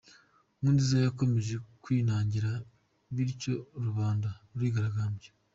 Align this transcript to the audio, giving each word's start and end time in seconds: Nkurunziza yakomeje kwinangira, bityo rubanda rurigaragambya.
Nkurunziza 0.57 0.97
yakomeje 0.99 1.53
kwinangira, 1.83 2.49
bityo 3.15 3.53
rubanda 3.85 4.29
rurigaragambya. 4.51 5.29